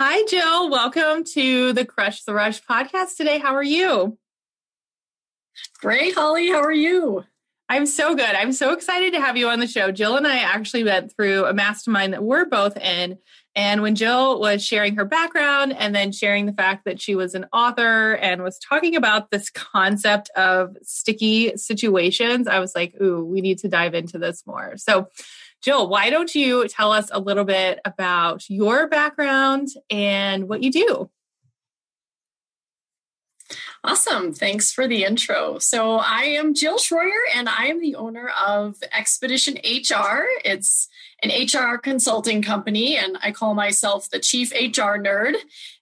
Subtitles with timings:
[0.00, 0.70] Hi, Jill.
[0.70, 3.40] Welcome to the Crush the Rush podcast today.
[3.40, 4.16] How are you?
[5.80, 6.50] Great, Holly.
[6.50, 7.24] How are you?
[7.68, 8.24] I'm so good.
[8.24, 9.90] I'm so excited to have you on the show.
[9.90, 13.18] Jill and I actually went through a mastermind that we're both in.
[13.56, 17.34] And when Jill was sharing her background and then sharing the fact that she was
[17.34, 23.24] an author and was talking about this concept of sticky situations, I was like, ooh,
[23.24, 24.76] we need to dive into this more.
[24.76, 25.08] So,
[25.62, 30.70] Jill, why don't you tell us a little bit about your background and what you
[30.70, 31.10] do?
[33.84, 34.34] Awesome.
[34.34, 35.58] Thanks for the intro.
[35.58, 40.26] So, I am Jill Schroyer and I am the owner of Expedition HR.
[40.44, 40.88] It's
[41.22, 45.36] an HR consulting company, and I call myself the chief HR nerd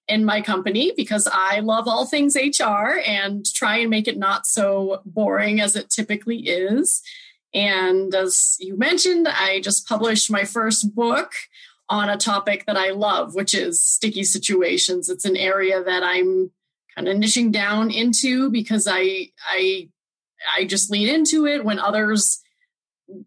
[0.09, 4.47] in my company because I love all things HR and try and make it not
[4.47, 7.03] so boring as it typically is.
[7.57, 11.33] And as you mentioned, I just published my first book
[11.89, 15.09] on a topic that I love, which is sticky situations.
[15.09, 16.51] It's an area that I'm
[16.95, 19.89] kind of niching down into because I I
[20.55, 22.43] I just lean into it when others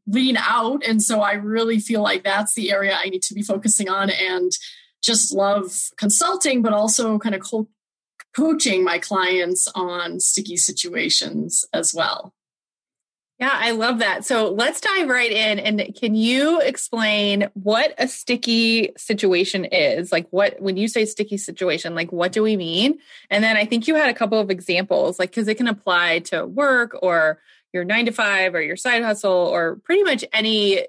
[0.05, 3.41] lean out and so I really feel like that's the area I need to be
[3.41, 4.51] focusing on and
[5.01, 7.69] just love consulting but also kind of co-
[8.35, 12.33] coaching my clients on sticky situations as well.
[13.39, 14.25] Yeah, I love that.
[14.25, 15.59] So let's dive right in.
[15.59, 20.11] And can you explain what a sticky situation is?
[20.11, 22.99] Like, what, when you say sticky situation, like, what do we mean?
[23.29, 26.19] And then I think you had a couple of examples, like, because it can apply
[26.19, 27.39] to work or
[27.71, 30.85] your nine to five or your side hustle or pretty much any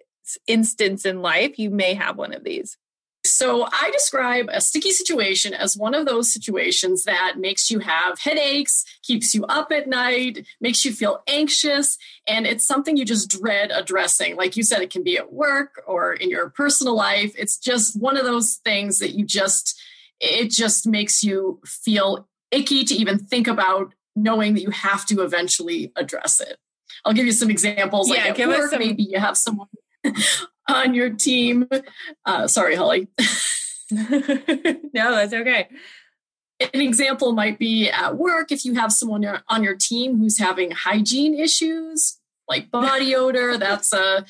[0.48, 2.76] instance in life, you may have one of these.
[3.22, 8.18] So I describe a sticky situation as one of those situations that makes you have
[8.18, 13.28] headaches, keeps you up at night, makes you feel anxious, and it's something you just
[13.28, 14.36] dread addressing.
[14.36, 17.34] Like you said, it can be at work or in your personal life.
[17.36, 19.78] It's just one of those things that you just,
[20.18, 25.22] it just makes you feel icky to even think about knowing that you have to
[25.22, 26.56] eventually address it.
[27.04, 28.08] I'll give you some examples.
[28.08, 28.78] Yeah, like give work, us some...
[28.78, 29.68] maybe you have someone
[30.68, 31.68] on your team.
[32.24, 33.08] Uh, sorry, Holly.
[33.90, 35.68] no, that's okay.
[36.60, 40.70] An example might be at work if you have someone on your team who's having
[40.70, 43.56] hygiene issues, like body odor.
[43.56, 44.26] That's a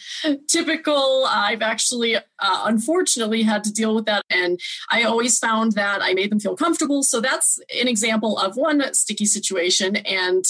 [0.49, 1.27] typical.
[1.29, 4.23] I've actually, uh, unfortunately, had to deal with that.
[4.31, 4.61] And
[4.91, 7.03] I always found that I made them feel comfortable.
[7.03, 9.97] So that's an example of one sticky situation.
[9.97, 10.45] And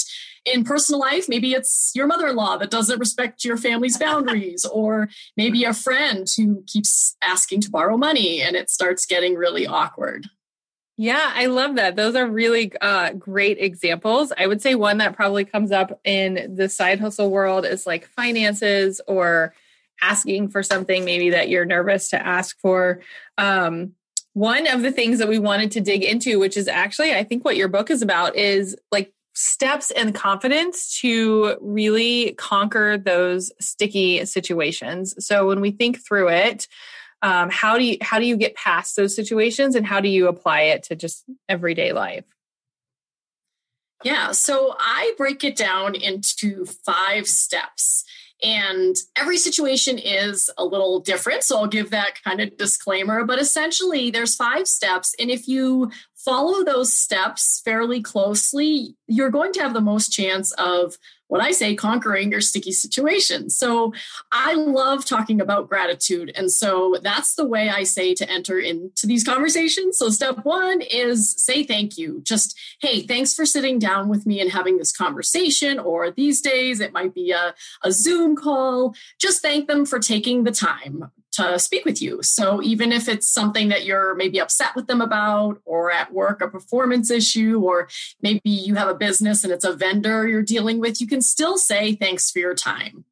[0.44, 4.64] in personal life, maybe it's your mother in law that doesn't respect your family's boundaries,
[4.64, 9.66] or maybe a friend who keeps asking to borrow money and it starts getting really
[9.66, 10.26] awkward.
[10.96, 11.96] Yeah, I love that.
[11.96, 14.34] Those are really uh, great examples.
[14.36, 18.06] I would say one that probably comes up in the side hustle world is like
[18.08, 19.54] finances or
[20.02, 23.00] asking for something maybe that you're nervous to ask for.
[23.38, 23.92] Um,
[24.34, 27.44] one of the things that we wanted to dig into, which is actually, I think
[27.44, 34.24] what your book is about, is like steps and confidence to really conquer those sticky
[34.24, 35.14] situations.
[35.24, 36.66] So when we think through it,
[37.22, 40.26] um, how do you how do you get past those situations and how do you
[40.26, 42.24] apply it to just everyday life?
[44.02, 48.04] Yeah, so I break it down into five steps.
[48.42, 51.42] And every situation is a little different.
[51.42, 53.24] So I'll give that kind of disclaimer.
[53.24, 55.14] But essentially, there's five steps.
[55.20, 55.90] And if you
[56.24, 60.96] follow those steps fairly closely, you're going to have the most chance of
[61.28, 63.50] what I say, conquering your sticky situation.
[63.50, 63.94] So
[64.32, 66.32] I love talking about gratitude.
[66.34, 69.96] And so that's the way I say to enter into these conversations.
[69.96, 72.20] So step one is say thank you.
[72.24, 75.78] Just, hey, thanks for sitting down with me and having this conversation.
[75.78, 78.96] Or these days, it might be a, a Zoom call.
[79.20, 82.22] Just thank them for taking the time to speak with you.
[82.22, 86.40] So even if it's something that you're maybe upset with them about, or at work,
[86.40, 87.88] a performance issue, or
[88.20, 91.56] maybe you have a business and it's a vendor you're dealing with, you can still
[91.56, 93.04] say thanks for your time.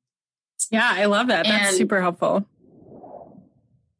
[0.71, 1.47] Yeah, I love that.
[1.47, 2.45] That's and, super helpful.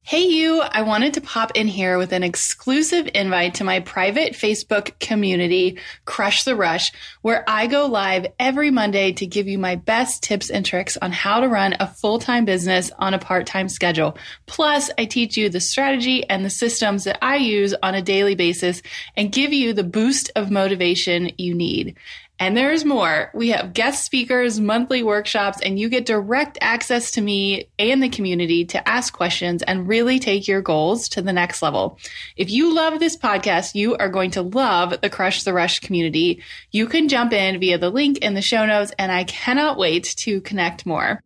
[0.09, 4.33] Hey, you, I wanted to pop in here with an exclusive invite to my private
[4.33, 9.77] Facebook community, Crush the Rush, where I go live every Monday to give you my
[9.77, 13.47] best tips and tricks on how to run a full time business on a part
[13.47, 14.17] time schedule.
[14.47, 18.35] Plus, I teach you the strategy and the systems that I use on a daily
[18.35, 18.81] basis
[19.15, 21.99] and give you the boost of motivation you need.
[22.41, 23.31] And there's more.
[23.35, 28.09] We have guest speakers, monthly workshops, and you get direct access to me and the
[28.09, 31.99] community to ask questions and really take your goals to the next level.
[32.37, 36.41] If you love this podcast, you are going to love the Crush the Rush community.
[36.71, 40.05] You can jump in via the link in the show notes, and I cannot wait
[40.19, 41.21] to connect more.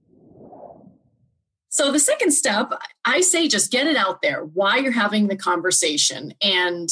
[1.69, 2.73] So, the second step,
[3.05, 6.35] I say just get it out there why you're having the conversation.
[6.43, 6.88] And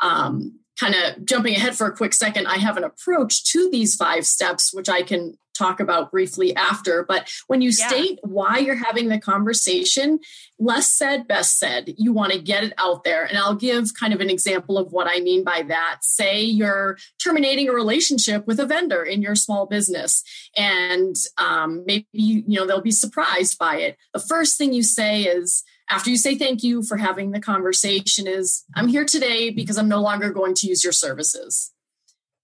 [0.00, 3.94] um, kind of jumping ahead for a quick second, I have an approach to these
[3.94, 7.04] five steps, which I can talk about briefly after.
[7.04, 7.88] But when you yeah.
[7.88, 10.18] state why you're having the conversation,
[10.58, 11.92] less said, best said.
[11.98, 13.24] You want to get it out there.
[13.24, 15.98] And I'll give kind of an example of what I mean by that.
[16.00, 20.24] Say you're terminating a relationship with a vendor in your small business,
[20.56, 23.98] and um, maybe you know they'll be surprised by it.
[24.14, 28.26] The first thing you say is, after you say thank you for having the conversation
[28.26, 31.72] is i'm here today because i'm no longer going to use your services.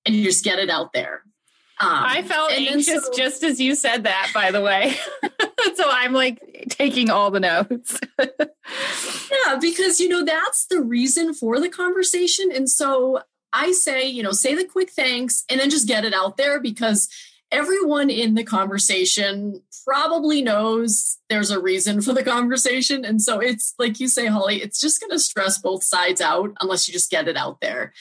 [0.04, 1.22] And you just get it out there.
[1.80, 4.96] Um, i felt anxious so, just as you said that by the way.
[5.74, 8.00] So i'm like taking all the notes.
[9.46, 12.50] Yeah because you know that's the reason for the conversation.
[12.52, 13.20] And so
[13.52, 16.60] i say you know say the quick thanks and then just get it out there
[16.60, 17.08] because
[17.50, 23.04] everyone in the conversation probably knows there's a reason for the conversation.
[23.04, 26.50] And so it's like you say, Holly, it's just going to stress both sides out
[26.60, 27.92] unless you just get it out there.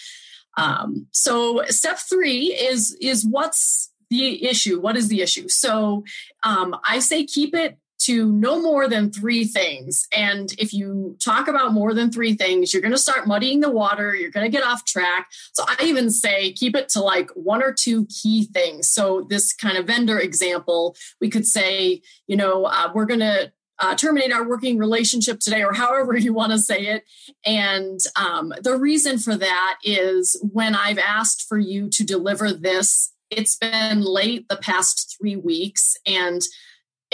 [0.58, 4.80] Um, so step three is is what's the issue?
[4.80, 5.48] What is the issue?
[5.48, 6.04] So
[6.44, 10.08] um, I say keep it to no more than three things.
[10.16, 13.72] And if you talk about more than three things, you're going to start muddying the
[13.72, 14.16] water.
[14.16, 15.28] You're going to get off track.
[15.54, 18.90] So I even say keep it to like one or two key things.
[18.90, 23.52] So, this kind of vendor example, we could say, you know, uh, we're going to
[23.80, 27.04] uh, terminate our working relationship today, or however you want to say it.
[27.46, 33.14] And um, the reason for that is when I've asked for you to deliver this,
[33.30, 35.98] it's been late the past three weeks.
[36.06, 36.42] And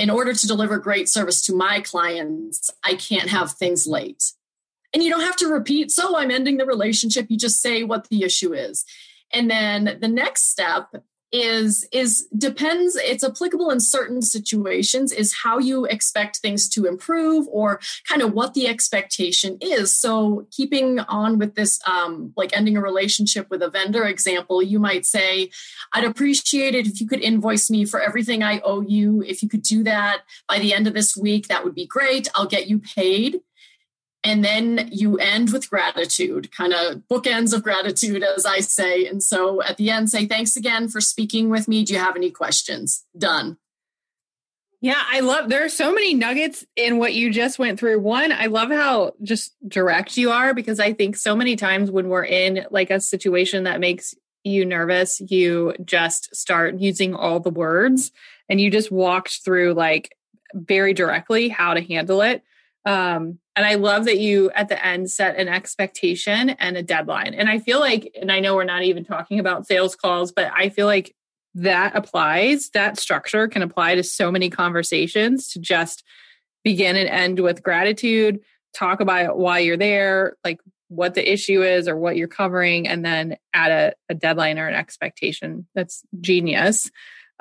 [0.02, 4.34] in order to deliver great service to my clients, I can't have things late.
[4.96, 7.28] And you don't have to repeat, so I'm ending the relationship.
[7.30, 8.84] You just say what the issue is.
[9.32, 10.88] And then the next step
[11.32, 17.48] is is depends it's applicable in certain situations is how you expect things to improve
[17.50, 19.98] or kind of what the expectation is.
[19.98, 24.80] So keeping on with this um, like ending a relationship with a vendor example you
[24.80, 25.50] might say
[25.94, 29.24] i'd appreciate it if you could invoice me for everything i owe you.
[29.26, 32.28] If you could do that by the end of this week that would be great.
[32.36, 33.42] I'll get you paid
[34.24, 39.06] and then you end with gratitude kind of bookends of gratitude as i say.
[39.06, 41.84] And so at the end say thanks again for speaking with me.
[41.84, 43.06] Do you have any questions?
[43.18, 43.58] Done.
[44.80, 48.00] Yeah i love there are so many nuggets in what you just went through.
[48.00, 52.10] One i love how just direct you are because i think so many times when
[52.10, 54.14] we're in like a situation that makes
[54.44, 58.12] you nervous you just start using all the words
[58.50, 60.18] and you just walked through like
[60.54, 62.44] very directly how to handle it.
[62.86, 67.34] Um and I love that you at the end set an expectation and a deadline.
[67.34, 70.52] And I feel like, and I know we're not even talking about sales calls, but
[70.56, 71.16] I feel like
[71.56, 76.04] that applies, that structure can apply to so many conversations to just
[76.64, 78.40] begin and end with gratitude,
[78.74, 83.04] talk about why you're there, like what the issue is or what you're covering, and
[83.04, 85.68] then add a, a deadline or an expectation.
[85.76, 86.90] That's genius.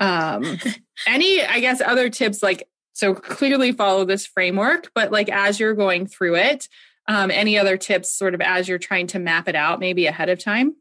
[0.00, 0.58] Um,
[1.06, 2.66] any, I guess, other tips like
[3.00, 6.68] so clearly follow this framework, but like as you're going through it,
[7.08, 10.28] um, any other tips sort of as you're trying to map it out, maybe ahead
[10.28, 10.76] of time?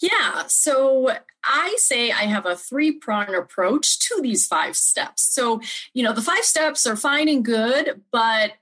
[0.00, 5.22] Yeah, so I say I have a three prong approach to these five steps.
[5.32, 5.60] So,
[5.94, 8.54] you know, the five steps are fine and good, but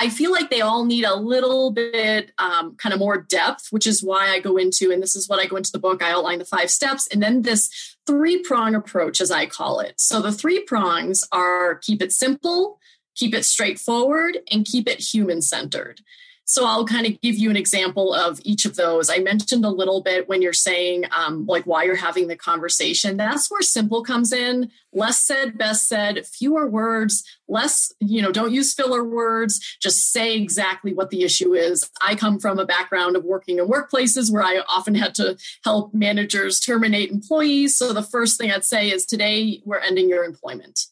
[0.00, 3.86] I feel like they all need a little bit um, kind of more depth, which
[3.86, 6.02] is why I go into, and this is what I go into the book.
[6.02, 10.00] I outline the five steps and then this three prong approach, as I call it.
[10.00, 12.78] So the three prongs are keep it simple,
[13.16, 16.00] keep it straightforward, and keep it human centered.
[16.48, 19.10] So I'll kind of give you an example of each of those.
[19.10, 23.18] I mentioned a little bit when you're saying um, like why you're having the conversation.
[23.18, 24.70] That's where simple comes in.
[24.94, 29.60] Less said, best said, fewer words, less, you know, don't use filler words.
[29.78, 31.90] Just say exactly what the issue is.
[32.00, 35.92] I come from a background of working in workplaces where I often had to help
[35.92, 37.76] managers terminate employees.
[37.76, 40.86] So the first thing I'd say is today we're ending your employment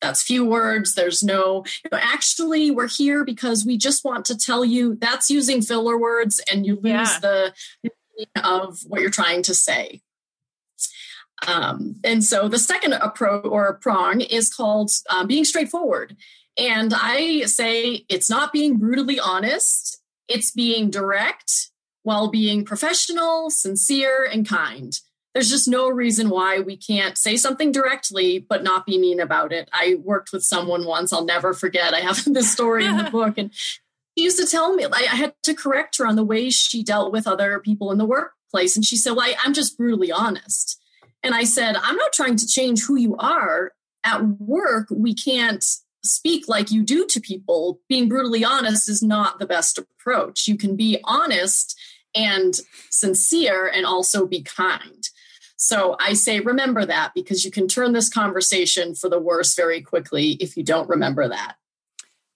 [0.00, 0.94] that's few words.
[0.94, 5.30] There's no, you know, actually, we're here because we just want to tell you that's
[5.30, 7.18] using filler words and you lose yeah.
[7.20, 7.54] the
[8.42, 10.00] of what you're trying to say.
[11.46, 16.16] Um, and so the second approach or prong is called um, being straightforward.
[16.58, 21.70] And I say it's not being brutally honest, it's being direct
[22.02, 24.98] while being professional, sincere, and kind.
[25.34, 29.52] There's just no reason why we can't say something directly but not be mean about
[29.52, 29.68] it.
[29.72, 31.94] I worked with someone once, I'll never forget.
[31.94, 35.34] I have this story in the book, and she used to tell me, I had
[35.44, 38.74] to correct her on the way she dealt with other people in the workplace.
[38.76, 40.80] And she said, Well, I, I'm just brutally honest.
[41.22, 43.72] And I said, I'm not trying to change who you are.
[44.02, 45.62] At work, we can't
[46.02, 47.80] speak like you do to people.
[47.88, 50.48] Being brutally honest is not the best approach.
[50.48, 51.78] You can be honest
[52.14, 52.54] and
[52.90, 54.99] sincere and also be kind.
[55.62, 59.82] So I say, remember that because you can turn this conversation for the worse very
[59.82, 61.56] quickly if you don't remember that.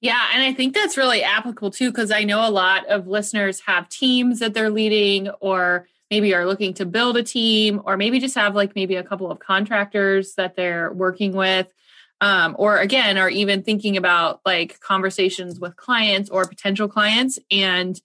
[0.03, 3.61] Yeah, and I think that's really applicable too, because I know a lot of listeners
[3.61, 8.21] have teams that they're leading or maybe are looking to build a team or maybe
[8.21, 11.73] just have like maybe a couple of contractors that they're working with
[12.21, 18.01] um, or again are even thinking about like conversations with clients or potential clients and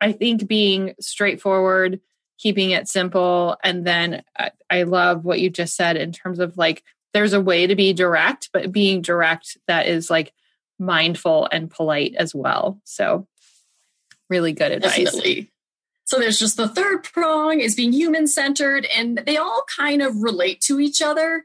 [0.00, 2.00] i think being straightforward
[2.38, 4.22] keeping it simple and then
[4.70, 7.92] I, love what you just said in terms of like there's a way to be
[7.92, 10.32] direct but being direct that is like
[10.78, 13.26] mindful and polite as well so
[14.30, 15.50] really good advice Definitely.
[16.08, 20.22] So there's just the third prong is being human centered, and they all kind of
[20.22, 21.44] relate to each other.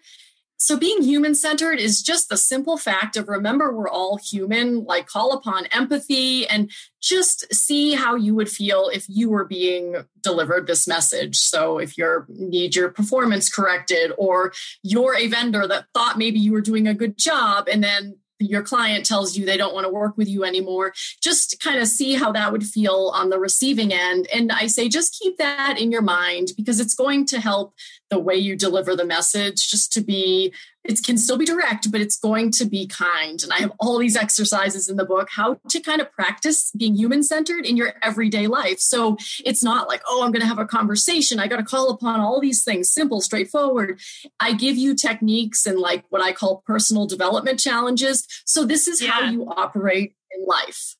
[0.64, 5.08] So being human centered is just the simple fact of remember we're all human, like
[5.08, 10.66] call upon empathy and just see how you would feel if you were being delivered
[10.66, 11.36] this message.
[11.36, 14.54] So if you need your performance corrected or
[14.84, 18.62] you're a vendor that thought maybe you were doing a good job and then your
[18.62, 22.16] client tells you they don't want to work with you anymore, just kind of see
[22.16, 24.28] how that would feel on the receiving end.
[24.34, 27.74] And I say, just keep that in your mind because it's going to help
[28.10, 32.02] the way you deliver the message just to be it can still be direct but
[32.02, 33.42] it's going to be kind.
[33.44, 36.96] And i have all these exercises in the book how to kind of practice being
[36.96, 38.80] human centered in your everyday life.
[38.80, 41.40] So it's not like oh i'm going to have a conversation.
[41.40, 42.92] I got to call upon all these things.
[42.92, 44.00] Simple straightforward.
[44.40, 48.28] I give you techniques and like what i call personal development challenges.
[48.46, 49.12] So this is yeah.
[49.12, 50.96] how you operate in life.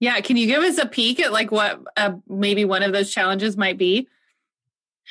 [0.00, 3.12] Yeah can you give us a peek at like what uh, maybe one of those
[3.12, 4.08] challenges might be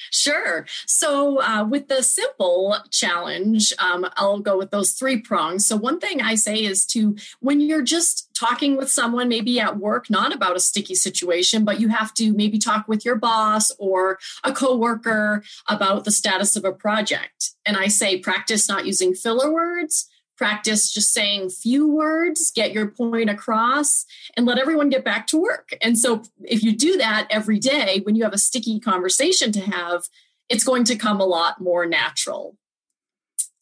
[0.10, 0.66] Sure.
[0.86, 5.68] So, uh, with the simple challenge, um, I'll go with those three prongs.
[5.68, 9.78] So, one thing I say is to, when you're just talking with someone, maybe at
[9.78, 13.72] work, not about a sticky situation, but you have to maybe talk with your boss
[13.78, 17.52] or a coworker about the status of a project.
[17.66, 20.11] And I say, practice not using filler words
[20.42, 25.40] practice just saying few words, get your point across, and let everyone get back to
[25.40, 25.70] work.
[25.84, 29.60] And so, if you do that every day, when you have a sticky conversation to
[29.60, 30.06] have,
[30.50, 32.58] it's going to come a lot more natural.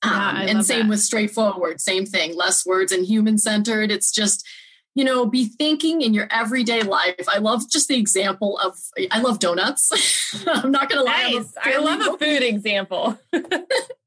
[0.03, 0.89] Um, and same that.
[0.91, 3.91] with straightforward, same thing, less words and human centered.
[3.91, 4.47] It's just,
[4.95, 7.25] you know, be thinking in your everyday life.
[7.27, 8.75] I love just the example of,
[9.11, 10.43] I love donuts.
[10.47, 11.33] I'm not going to lie.
[11.33, 11.53] Nice.
[11.63, 13.17] I love a food example.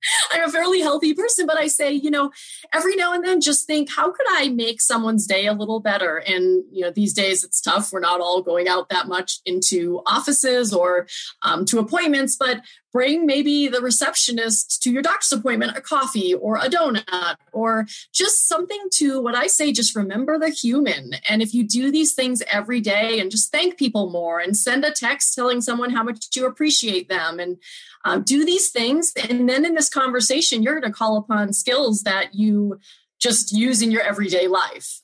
[0.33, 2.31] I'm a fairly healthy person, but I say, you know,
[2.73, 6.17] every now and then just think, how could I make someone's day a little better?
[6.17, 7.93] And, you know, these days it's tough.
[7.93, 11.07] We're not all going out that much into offices or
[11.43, 12.63] um, to appointments, but
[12.93, 18.47] bring maybe the receptionist to your doctor's appointment a coffee or a donut or just
[18.47, 20.72] something to what I say, just remember the human.
[20.81, 24.85] And if you do these things every day and just thank people more and send
[24.85, 27.59] a text telling someone how much you appreciate them and
[28.05, 29.13] um, do these things.
[29.29, 32.79] And then in this conversation, you're going to call upon skills that you
[33.21, 35.01] just use in your everyday life.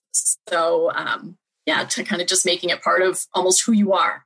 [0.48, 4.24] So, um, yeah, to kind of just making it part of almost who you are.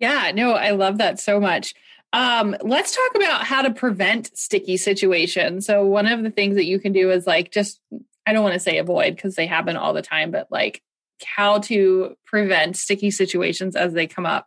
[0.00, 1.74] Yeah, no, I love that so much.
[2.12, 5.66] Um, let's talk about how to prevent sticky situations.
[5.66, 7.80] So, one of the things that you can do is like just,
[8.26, 10.82] I don't want to say avoid because they happen all the time, but like
[11.24, 14.46] how to prevent sticky situations as they come up.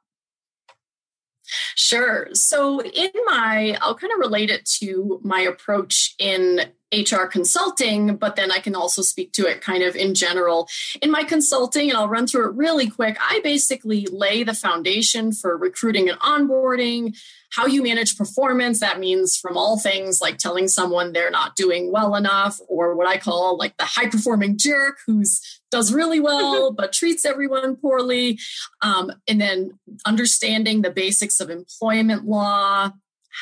[1.75, 2.27] Sure.
[2.33, 6.61] So, in my, I'll kind of relate it to my approach in
[6.93, 10.67] HR consulting, but then I can also speak to it kind of in general.
[11.01, 15.31] In my consulting, and I'll run through it really quick, I basically lay the foundation
[15.31, 17.17] for recruiting and onboarding,
[17.51, 18.79] how you manage performance.
[18.79, 23.07] That means from all things like telling someone they're not doing well enough, or what
[23.07, 28.39] I call like the high performing jerk who's does really well but treats everyone poorly,
[28.81, 32.91] um, and then understanding the basics of employment law,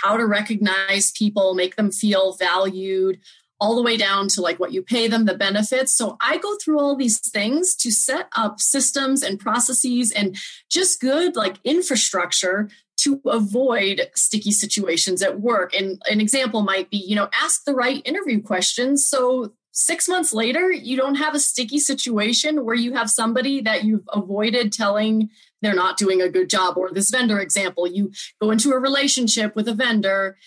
[0.01, 3.19] how to recognize people, make them feel valued,
[3.63, 5.95] all the way down to like what you pay them, the benefits.
[5.95, 10.35] So I go through all these things to set up systems and processes and
[10.69, 15.73] just good like infrastructure to avoid sticky situations at work.
[15.73, 19.07] And an example might be, you know, ask the right interview questions.
[19.07, 23.85] So six months later, you don't have a sticky situation where you have somebody that
[23.85, 25.29] you've avoided telling
[25.63, 26.77] they're not doing a good job.
[26.77, 30.37] Or this vendor example, you go into a relationship with a vendor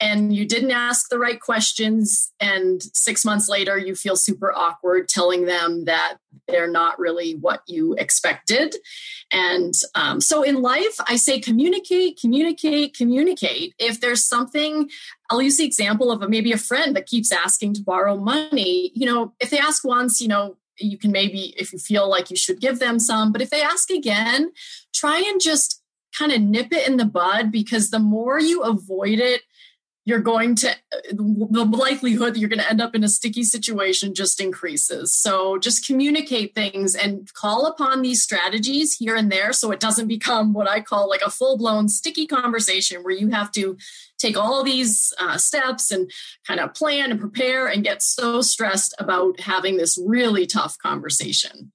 [0.00, 5.08] and you didn't ask the right questions and six months later you feel super awkward
[5.08, 8.76] telling them that they're not really what you expected.
[9.32, 13.74] And um, so in life i say communicate communicate communicate.
[13.78, 14.88] If there's something
[15.30, 18.92] i'll use the example of a, maybe a friend that keeps asking to borrow money.
[18.94, 22.30] You know if they ask once you know you can maybe if you feel like
[22.30, 24.50] you should give them some but if they ask again
[24.94, 25.82] try and just
[26.16, 29.42] kind of nip it in the bud because the more you avoid it
[30.08, 30.74] you're going to
[31.10, 35.12] the likelihood that you're going to end up in a sticky situation just increases.
[35.12, 40.08] So just communicate things and call upon these strategies here and there so it doesn't
[40.08, 43.76] become what i call like a full-blown sticky conversation where you have to
[44.18, 46.10] take all these uh, steps and
[46.46, 51.70] kind of plan and prepare and get so stressed about having this really tough conversation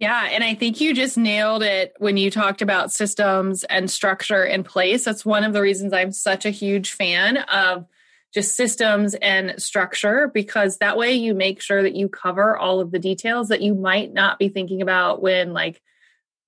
[0.00, 0.28] yeah.
[0.32, 4.64] And I think you just nailed it when you talked about systems and structure in
[4.64, 5.04] place.
[5.04, 7.84] That's one of the reasons I'm such a huge fan of
[8.32, 12.92] just systems and structure because that way you make sure that you cover all of
[12.92, 15.82] the details that you might not be thinking about when like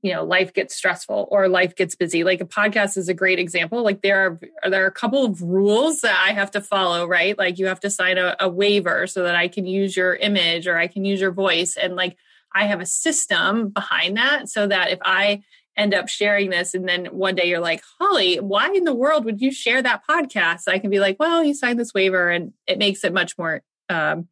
[0.00, 3.38] you know life gets stressful or life gets busy like a podcast is a great
[3.38, 7.06] example like there are there are a couple of rules that i have to follow
[7.06, 10.14] right like you have to sign a, a waiver so that i can use your
[10.16, 12.16] image or i can use your voice and like
[12.54, 15.42] I have a system behind that so that if I
[15.76, 19.24] end up sharing this and then one day you're like, Holly, why in the world
[19.24, 20.68] would you share that podcast?
[20.68, 23.62] I can be like, well, you signed this waiver and it makes it much more
[23.88, 24.28] um,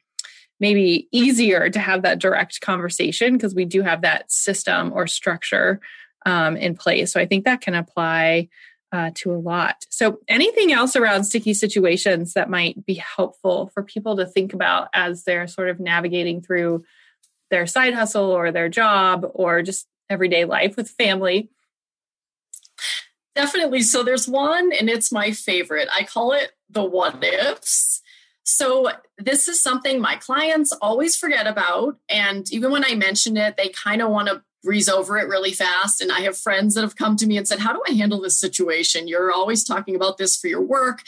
[0.58, 5.80] maybe easier to have that direct conversation because we do have that system or structure
[6.26, 7.12] um, in place.
[7.12, 8.48] So I think that can apply
[8.92, 9.84] uh, to a lot.
[9.88, 14.88] So, anything else around sticky situations that might be helpful for people to think about
[14.92, 16.82] as they're sort of navigating through
[17.50, 21.50] their side hustle or their job or just everyday life with family?
[23.34, 23.82] Definitely.
[23.82, 25.88] So there's one, and it's my favorite.
[25.96, 28.02] I call it the what ifs.
[28.42, 31.98] So this is something my clients always forget about.
[32.08, 35.52] And even when I mention it, they kind of want to breeze over it really
[35.52, 36.02] fast.
[36.02, 38.20] And I have friends that have come to me and said, How do I handle
[38.20, 39.08] this situation?
[39.08, 41.02] You're always talking about this for your work.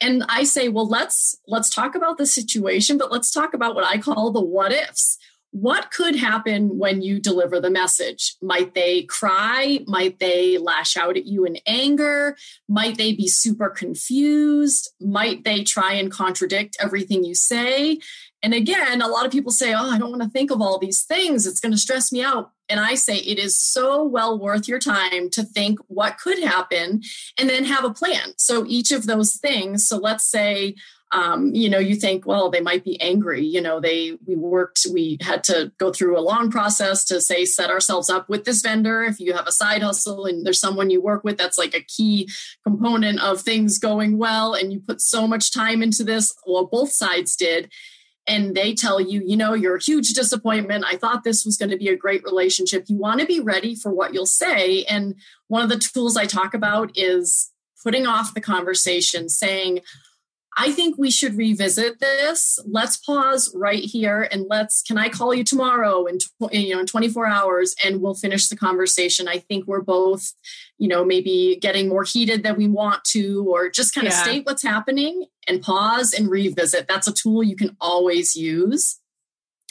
[0.00, 3.84] And I say, Well, let's let's talk about the situation, but let's talk about what
[3.84, 5.18] I call the what ifs
[5.52, 8.36] what could happen when you deliver the message?
[8.40, 9.80] Might they cry?
[9.86, 12.36] Might they lash out at you in anger?
[12.68, 14.92] Might they be super confused?
[15.00, 17.98] Might they try and contradict everything you say?
[18.42, 20.78] And again, a lot of people say, Oh, I don't want to think of all
[20.78, 21.46] these things.
[21.46, 22.52] It's going to stress me out.
[22.68, 27.02] And I say, It is so well worth your time to think what could happen
[27.38, 28.32] and then have a plan.
[28.38, 29.86] So each of those things.
[29.86, 30.76] So let's say,
[31.12, 34.86] um, you know you think well they might be angry you know they we worked
[34.92, 38.62] we had to go through a long process to say set ourselves up with this
[38.62, 41.74] vendor if you have a side hustle and there's someone you work with that's like
[41.74, 42.28] a key
[42.64, 46.92] component of things going well and you put so much time into this well both
[46.92, 47.70] sides did
[48.26, 50.84] and they tell you, you know, you're a huge disappointment.
[50.86, 52.84] I thought this was going to be a great relationship.
[52.86, 54.84] You want to be ready for what you'll say.
[54.84, 55.16] And
[55.48, 57.50] one of the tools I talk about is
[57.82, 59.80] putting off the conversation, saying,
[60.56, 62.58] I think we should revisit this.
[62.66, 64.82] Let's pause right here and let's.
[64.82, 66.18] Can I call you tomorrow in
[66.50, 69.28] you know in 24 hours and we'll finish the conversation.
[69.28, 70.32] I think we're both,
[70.78, 74.22] you know, maybe getting more heated than we want to, or just kind of yeah.
[74.22, 76.88] state what's happening and pause and revisit.
[76.88, 78.98] That's a tool you can always use.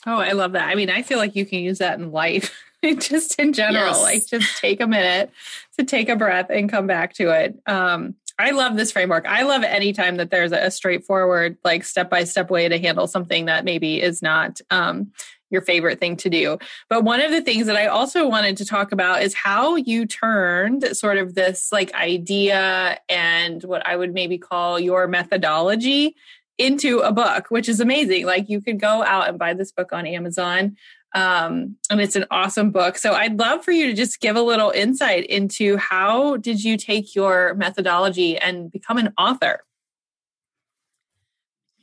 [0.06, 0.70] Oh, I love that.
[0.70, 2.56] I mean, I feel like you can use that in life.
[3.00, 4.02] just in general yes.
[4.02, 5.30] like just take a minute
[5.78, 9.26] to take a breath and come back to it um I love this framework.
[9.28, 13.06] I love any time that there's a straightforward, like step by step way to handle
[13.06, 15.12] something that maybe is not um,
[15.50, 16.58] your favorite thing to do.
[16.90, 20.06] But one of the things that I also wanted to talk about is how you
[20.06, 26.16] turned sort of this like idea and what I would maybe call your methodology
[26.58, 28.26] into a book, which is amazing.
[28.26, 30.78] Like you could go out and buy this book on Amazon.
[31.16, 32.98] Um, and it's an awesome book.
[32.98, 36.78] So I'd love for you to just give a little insight into how did you
[36.78, 39.64] take your methodology and become an author?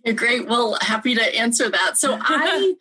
[0.04, 0.46] You're great.
[0.46, 1.98] Well, happy to answer that.
[1.98, 2.74] So I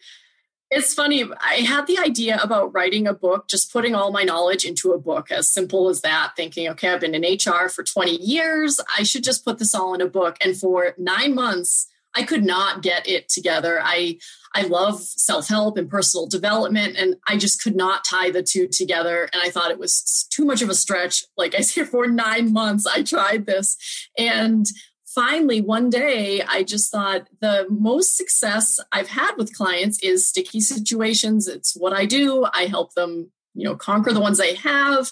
[0.71, 1.23] it's funny.
[1.39, 4.99] I had the idea about writing a book, just putting all my knowledge into a
[4.99, 8.79] book, as simple as that, thinking, okay, I've been in HR for 20 years.
[8.97, 10.37] I should just put this all in a book.
[10.43, 13.79] And for nine months, I could not get it together.
[13.81, 14.17] I
[14.55, 19.29] I love self-help and personal development and I just could not tie the two together
[19.33, 21.25] and I thought it was too much of a stretch.
[21.37, 23.77] Like I said for 9 months I tried this
[24.17, 24.65] and
[25.05, 30.61] finally one day I just thought the most success I've had with clients is sticky
[30.61, 31.49] situations.
[31.49, 32.47] It's what I do.
[32.53, 35.11] I help them, you know, conquer the ones they have,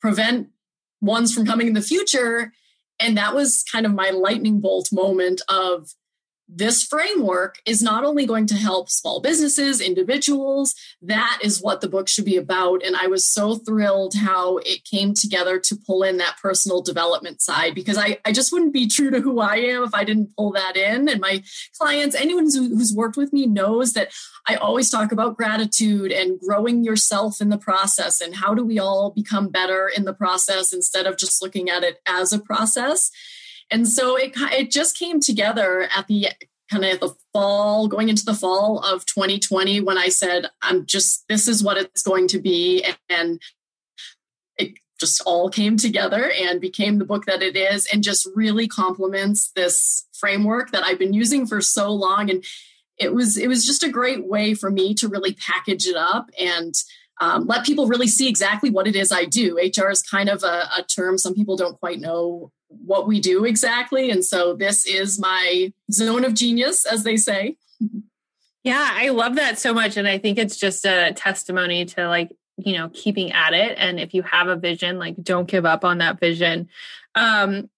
[0.00, 0.50] prevent
[1.00, 2.52] ones from coming in the future
[3.00, 5.90] and that was kind of my lightning bolt moment of
[6.48, 11.88] this framework is not only going to help small businesses, individuals, that is what the
[11.88, 12.84] book should be about.
[12.84, 17.40] And I was so thrilled how it came together to pull in that personal development
[17.40, 20.36] side because I, I just wouldn't be true to who I am if I didn't
[20.36, 21.08] pull that in.
[21.08, 21.42] And my
[21.78, 24.12] clients, anyone who's worked with me knows that
[24.46, 28.78] I always talk about gratitude and growing yourself in the process and how do we
[28.78, 33.10] all become better in the process instead of just looking at it as a process.
[33.70, 36.28] And so it it just came together at the
[36.70, 41.24] kind of the fall, going into the fall of 2020, when I said, I'm just,
[41.28, 42.84] this is what it's going to be.
[43.08, 43.40] And
[44.56, 48.66] it just all came together and became the book that it is and just really
[48.66, 52.30] complements this framework that I've been using for so long.
[52.30, 52.44] And
[52.96, 56.30] it was, it was just a great way for me to really package it up
[56.38, 56.74] and
[57.20, 59.56] um, let people really see exactly what it is I do.
[59.56, 62.50] HR is kind of a, a term some people don't quite know
[62.84, 64.10] what we do exactly.
[64.10, 67.56] And so this is my zone of genius, as they say.
[68.62, 69.96] Yeah, I love that so much.
[69.96, 73.76] And I think it's just a testimony to like, you know, keeping at it.
[73.78, 76.68] And if you have a vision, like don't give up on that vision.
[77.14, 77.68] Um,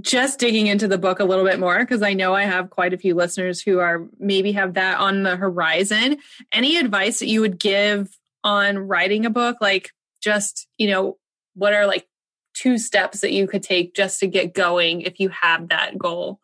[0.00, 2.92] just digging into the book a little bit more because I know I have quite
[2.92, 6.18] a few listeners who are maybe have that on the horizon.
[6.52, 8.10] Any advice that you would give
[8.42, 9.58] on writing a book?
[9.60, 11.16] Like, just, you know,
[11.54, 12.08] what are like
[12.54, 16.40] two steps that you could take just to get going if you have that goal?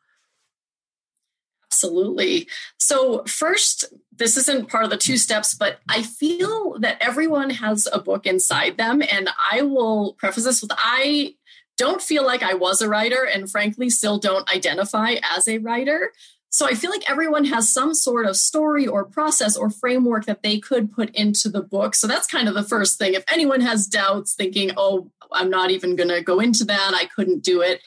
[1.73, 2.49] Absolutely.
[2.79, 3.85] So, first,
[4.17, 8.27] this isn't part of the two steps, but I feel that everyone has a book
[8.27, 9.03] inside them.
[9.11, 11.35] And I will preface this with I
[11.79, 16.13] don't feel like I was a writer and frankly still don't identify as a writer.
[16.51, 20.43] So I feel like everyone has some sort of story or process or framework that
[20.43, 21.95] they could put into the book.
[21.95, 23.15] So that's kind of the first thing.
[23.15, 27.07] If anyone has doubts thinking, oh, I'm not even going to go into that, I
[27.07, 27.83] couldn't do it,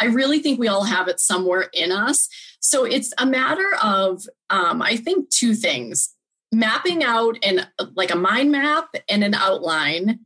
[0.00, 2.28] I really think we all have it somewhere in us.
[2.60, 6.14] So it's a matter of, um, I think, two things
[6.50, 10.20] mapping out in like a mind map and an outline.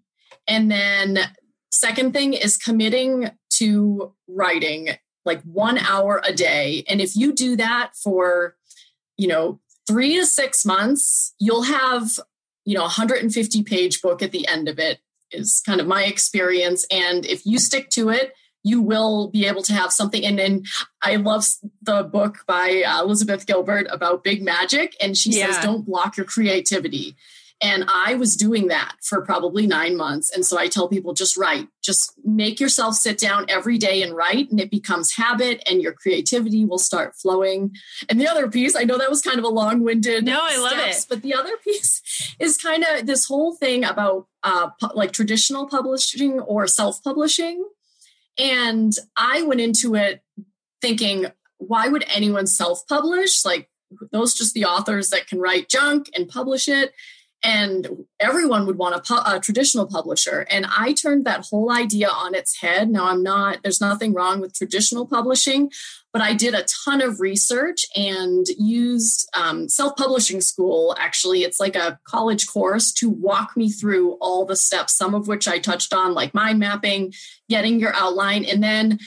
[0.47, 1.19] And then,
[1.71, 4.91] second thing is committing to writing
[5.25, 6.85] like one hour a day.
[6.89, 8.57] And if you do that for,
[9.17, 12.11] you know, three to six months, you'll have,
[12.65, 16.87] you know, 150 page book at the end of it, is kind of my experience.
[16.91, 20.25] And if you stick to it, you will be able to have something.
[20.25, 20.65] And then
[21.01, 21.47] I love
[21.83, 24.97] the book by uh, Elizabeth Gilbert about big magic.
[25.01, 25.53] And she yeah.
[25.53, 27.15] says, don't block your creativity.
[27.63, 30.31] And I was doing that for probably nine months.
[30.31, 34.15] And so I tell people just write, just make yourself sit down every day and
[34.15, 37.73] write, and it becomes habit, and your creativity will start flowing.
[38.11, 40.27] And the other piece, I know that was kind of a long winded.
[40.27, 41.07] No, I love it.
[41.09, 45.67] But the other piece is kind of this whole thing about uh, pu- like traditional
[45.67, 47.67] publishing or self publishing.
[48.39, 50.23] And I went into it
[50.83, 53.47] thinking, why would anyone self publish?
[53.47, 53.71] Like,
[54.13, 56.93] those just the authors that can write junk and publish it
[57.43, 57.87] and
[58.19, 60.47] everyone would want a, pu- a, traditional publisher.
[60.51, 62.91] And i turned that whole idea on its head.
[62.91, 65.71] Now i'm not there's nothing wrong with traditional publishing
[66.13, 71.43] but i did a ton of research and used um, self-publishing school actually.
[71.43, 75.47] It's like a college course to walk me through all the steps some of which
[75.47, 77.13] i touched on like mind mapping
[77.49, 78.99] getting your outline and then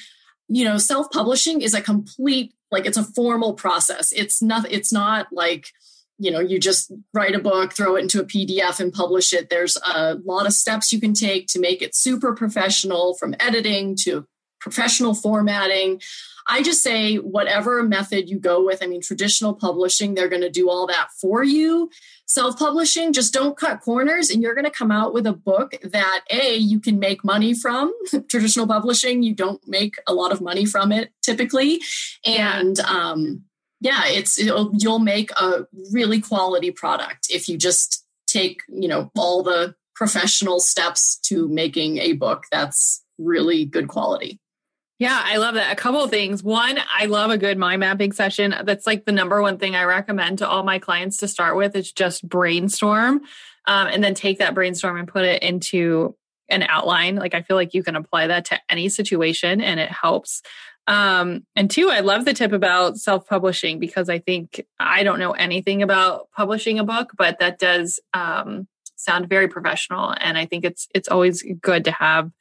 [0.47, 4.11] you know self-publishing is a complete like it's a formal process.
[4.11, 5.67] It's not it's not like
[6.19, 9.49] you know you just write a book throw it into a pdf and publish it.
[9.49, 13.95] There's a lot of steps you can take to make it super professional from editing
[14.01, 14.25] to
[14.59, 16.01] professional formatting.
[16.51, 20.49] I just say whatever method you go with i mean traditional publishing they're going to
[20.49, 21.89] do all that for you.
[22.25, 26.21] Self-publishing just don't cut corners and you're going to come out with a book that
[26.29, 27.91] a you can make money from.
[28.29, 31.81] Traditional publishing you don't make a lot of money from it typically.
[32.25, 33.45] And um
[33.81, 39.43] yeah, it's you'll make a really quality product if you just take you know all
[39.43, 44.39] the professional steps to making a book that's really good quality.
[44.97, 45.71] Yeah, I love that.
[45.71, 46.43] A couple of things.
[46.43, 48.53] One, I love a good mind mapping session.
[48.63, 51.75] That's like the number one thing I recommend to all my clients to start with.
[51.75, 53.21] It's just brainstorm,
[53.65, 56.15] um, and then take that brainstorm and put it into
[56.49, 57.15] an outline.
[57.15, 60.41] Like I feel like you can apply that to any situation and it helps.
[60.87, 65.19] Um, and two, I love the tip about self publishing because I think I don't
[65.19, 70.15] know anything about publishing a book, but that does um, sound very professional.
[70.19, 72.31] And I think it's it's always good to have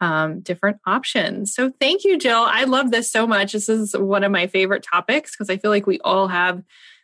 [0.00, 1.54] um, different options.
[1.54, 2.44] So thank you, Jill.
[2.44, 3.52] I love this so much.
[3.52, 6.62] This is one of my favorite topics because I feel like we all have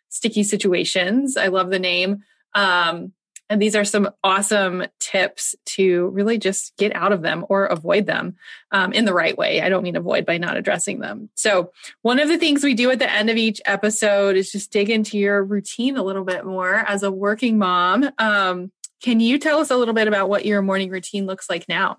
[0.08, 1.36] sticky situations.
[1.36, 2.24] I love the name.
[2.54, 3.12] Um,
[3.50, 8.06] and these are some awesome tips to really just get out of them or avoid
[8.06, 8.36] them
[8.72, 9.60] um, in the right way.
[9.62, 11.30] I don't mean avoid by not addressing them.
[11.34, 14.72] So, one of the things we do at the end of each episode is just
[14.72, 18.10] dig into your routine a little bit more as a working mom.
[18.18, 21.68] Um, can you tell us a little bit about what your morning routine looks like
[21.68, 21.98] now?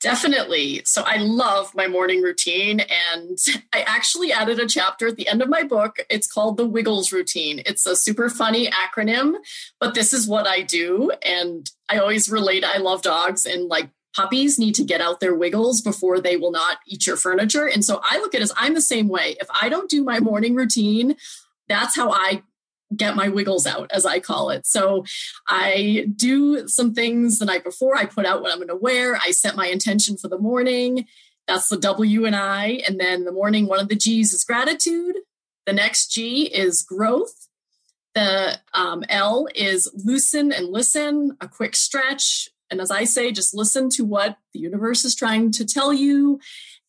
[0.00, 0.82] Definitely.
[0.84, 2.80] So I love my morning routine.
[2.80, 3.38] And
[3.72, 5.96] I actually added a chapter at the end of my book.
[6.10, 7.62] It's called the Wiggles Routine.
[7.66, 9.34] It's a super funny acronym,
[9.80, 11.10] but this is what I do.
[11.24, 15.34] And I always relate, I love dogs and like puppies need to get out their
[15.34, 17.66] wiggles before they will not eat your furniture.
[17.66, 19.36] And so I look at it as I'm the same way.
[19.40, 21.16] If I don't do my morning routine,
[21.68, 22.42] that's how I
[22.96, 24.66] get my wiggles out, as I call it.
[24.66, 25.04] So
[25.46, 27.96] I do some things the night before.
[27.96, 29.16] I put out what I'm going to wear.
[29.16, 31.06] I set my intention for the morning.
[31.46, 32.82] That's the W and I.
[32.86, 35.16] And then the morning, one of the G's is gratitude.
[35.66, 37.48] The next G is growth.
[38.14, 42.48] The um, L is loosen and listen, a quick stretch.
[42.70, 46.40] And as I say, just listen to what the universe is trying to tell you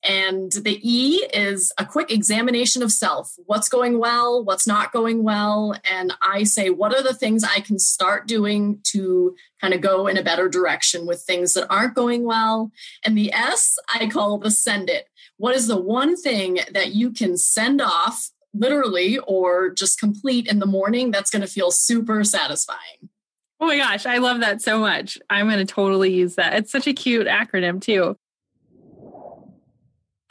[0.04, 3.34] and the E is a quick examination of self.
[3.46, 4.44] What's going well?
[4.44, 5.76] What's not going well?
[5.90, 10.08] And I say, what are the things I can start doing to kind of go
[10.08, 12.72] in a better direction with things that aren't going well?
[13.04, 15.08] And the S, I call the send it.
[15.38, 20.60] What is the one thing that you can send off literally or just complete in
[20.60, 23.10] the morning that's going to feel super satisfying?
[23.60, 25.18] Oh my gosh, I love that so much.
[25.30, 26.54] I'm going to totally use that.
[26.54, 28.18] It's such a cute acronym, too.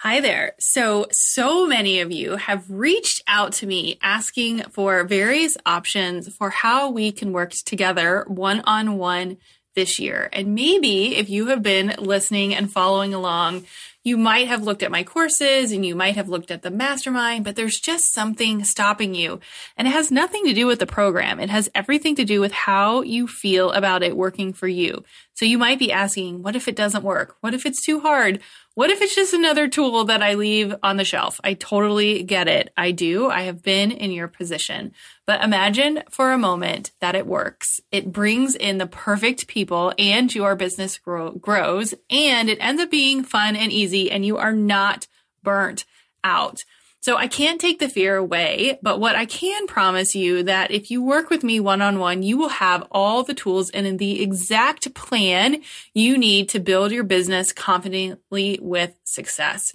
[0.02, 0.52] Hi there.
[0.61, 6.50] So, so many of you have reached out to me asking for various options for
[6.50, 9.38] how we can work together one on one
[9.74, 10.28] this year.
[10.32, 13.64] And maybe if you have been listening and following along,
[14.04, 17.44] you might have looked at my courses and you might have looked at the mastermind,
[17.44, 19.40] but there's just something stopping you.
[19.76, 21.40] And it has nothing to do with the program.
[21.40, 25.04] It has everything to do with how you feel about it working for you.
[25.34, 27.37] So you might be asking, what if it doesn't work?
[27.40, 28.40] What if it's too hard?
[28.79, 31.41] What if it's just another tool that I leave on the shelf?
[31.43, 32.73] I totally get it.
[32.77, 33.29] I do.
[33.29, 34.93] I have been in your position.
[35.27, 37.81] But imagine for a moment that it works.
[37.91, 42.88] It brings in the perfect people and your business grow- grows and it ends up
[42.88, 45.09] being fun and easy and you are not
[45.43, 45.85] burnt
[46.23, 46.62] out.
[47.09, 50.90] So I can't take the fear away, but what I can promise you that if
[50.90, 54.23] you work with me one on one, you will have all the tools and the
[54.23, 55.62] exact plan
[55.94, 59.75] you need to build your business confidently with success.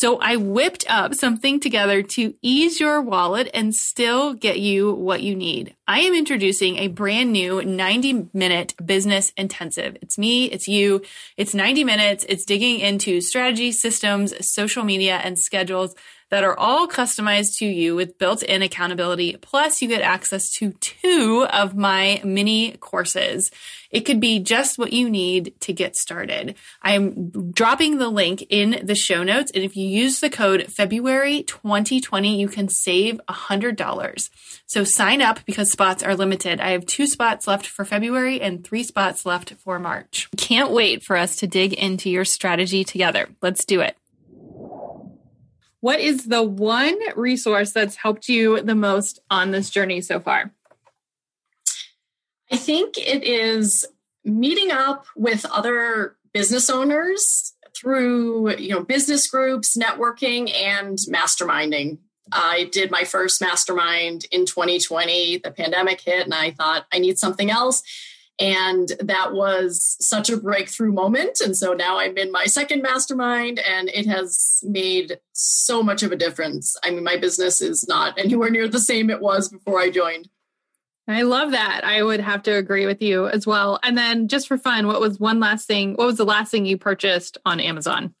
[0.00, 5.22] So I whipped up something together to ease your wallet and still get you what
[5.22, 5.76] you need.
[5.86, 9.98] I am introducing a brand new 90 minute business intensive.
[10.00, 11.02] It's me, it's you,
[11.36, 12.24] it's 90 minutes.
[12.30, 15.94] It's digging into strategy, systems, social media, and schedules
[16.30, 19.36] that are all customized to you with built in accountability.
[19.36, 23.50] Plus, you get access to two of my mini courses.
[23.90, 26.54] It could be just what you need to get started.
[26.82, 29.50] I am dropping the link in the show notes.
[29.54, 34.30] And if you use the code February 2020, you can save $100.
[34.66, 36.60] So sign up because spots are limited.
[36.60, 40.28] I have two spots left for February and three spots left for March.
[40.36, 43.28] Can't wait for us to dig into your strategy together.
[43.42, 43.96] Let's do it.
[45.80, 50.52] What is the one resource that's helped you the most on this journey so far?
[52.50, 53.86] I think it is
[54.24, 61.98] meeting up with other business owners through you know business groups networking and masterminding
[62.30, 67.18] i did my first mastermind in 2020 the pandemic hit and i thought i need
[67.18, 67.82] something else
[68.40, 71.42] and that was such a breakthrough moment.
[71.42, 76.10] And so now I'm in my second mastermind, and it has made so much of
[76.10, 76.74] a difference.
[76.82, 80.30] I mean, my business is not anywhere near the same it was before I joined.
[81.12, 81.82] I love that.
[81.84, 83.78] I would have to agree with you as well.
[83.82, 85.94] And then just for fun, what was one last thing?
[85.94, 88.14] What was the last thing you purchased on Amazon?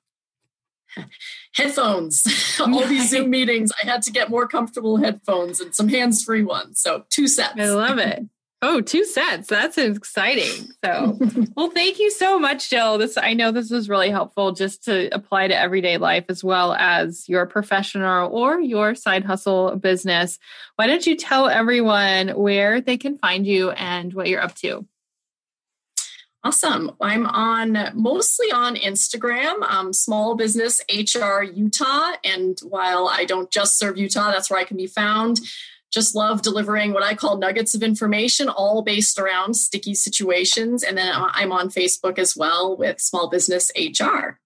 [1.54, 2.22] headphones.
[2.60, 6.42] All these Zoom meetings, I had to get more comfortable headphones and some hands free
[6.42, 6.80] ones.
[6.80, 7.58] So, two sets.
[7.58, 8.24] I love it.
[8.62, 9.48] Oh, two sets.
[9.48, 10.68] That's exciting.
[10.84, 11.18] So,
[11.56, 12.98] well, thank you so much, Jill.
[12.98, 16.74] This I know this was really helpful just to apply to everyday life as well
[16.74, 20.38] as your professional or your side hustle business.
[20.76, 24.86] Why don't you tell everyone where they can find you and what you're up to?
[26.42, 26.92] Awesome.
[27.00, 32.12] I'm on mostly on Instagram, um, Small Business HR Utah.
[32.24, 35.40] And while I don't just serve Utah, that's where I can be found.
[35.90, 40.82] Just love delivering what I call nuggets of information, all based around sticky situations.
[40.82, 44.38] And then I'm on Facebook as well with Small Business HR.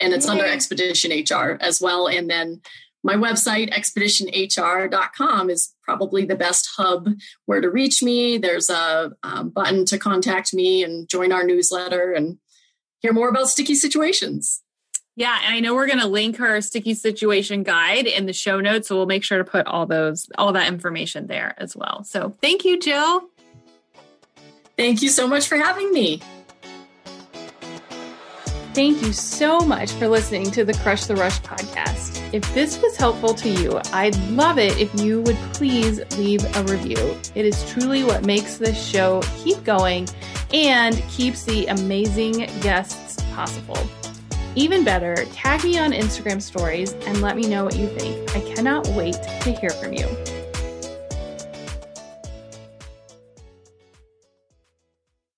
[0.00, 2.06] And it's under Expedition HR as well.
[2.06, 2.60] And then
[3.02, 7.08] my website, expeditionhr.com, is probably the best hub
[7.44, 8.36] where to reach me.
[8.36, 12.38] There's a um, button to contact me and join our newsletter and
[12.98, 14.62] hear more about sticky situations.
[15.18, 18.60] Yeah, and I know we're going to link her sticky situation guide in the show
[18.60, 22.04] notes, so we'll make sure to put all those all that information there as well.
[22.04, 23.28] So, thank you, Jill.
[24.76, 26.20] Thank you so much for having me.
[28.74, 32.22] Thank you so much for listening to the Crush the Rush podcast.
[32.34, 36.62] If this was helpful to you, I'd love it if you would please leave a
[36.64, 37.16] review.
[37.34, 40.10] It is truly what makes this show keep going
[40.52, 43.78] and keeps the amazing guests possible.
[44.56, 48.34] Even better, tag me on Instagram stories and let me know what you think.
[48.34, 50.08] I cannot wait to hear from you.